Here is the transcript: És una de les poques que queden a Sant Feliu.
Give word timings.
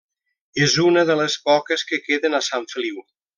És 0.67 0.77
una 0.83 1.03
de 1.09 1.17
les 1.19 1.35
poques 1.49 1.83
que 1.93 2.01
queden 2.07 2.39
a 2.39 2.41
Sant 2.49 2.67
Feliu. 2.75 3.07